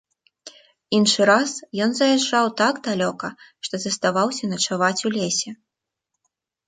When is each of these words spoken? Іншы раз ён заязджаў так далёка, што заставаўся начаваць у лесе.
Іншы 0.99 1.21
раз 1.31 1.51
ён 1.85 1.93
заязджаў 1.99 2.45
так 2.61 2.75
далёка, 2.89 3.27
што 3.67 3.75
заставаўся 3.87 4.45
начаваць 4.55 4.99
у 5.11 5.17
лесе. 5.19 5.49